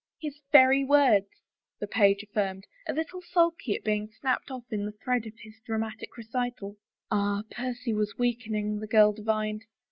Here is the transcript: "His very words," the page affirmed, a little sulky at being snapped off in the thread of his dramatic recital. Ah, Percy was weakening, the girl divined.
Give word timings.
"His 0.23 0.41
very 0.51 0.83
words," 0.83 1.27
the 1.79 1.85
page 1.85 2.23
affirmed, 2.23 2.65
a 2.87 2.91
little 2.93 3.21
sulky 3.21 3.75
at 3.75 3.83
being 3.83 4.07
snapped 4.09 4.49
off 4.49 4.63
in 4.71 4.87
the 4.87 4.93
thread 4.93 5.27
of 5.27 5.37
his 5.43 5.59
dramatic 5.63 6.17
recital. 6.17 6.77
Ah, 7.11 7.43
Percy 7.51 7.93
was 7.93 8.17
weakening, 8.17 8.79
the 8.79 8.87
girl 8.87 9.13
divined. 9.13 9.65